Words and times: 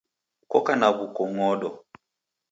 Koka 0.51 0.73
na 0.79 0.87
w'ukong'odo. 0.95 1.69